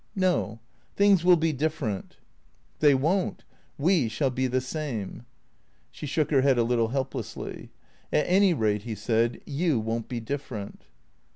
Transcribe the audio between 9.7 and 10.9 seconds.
won't be different."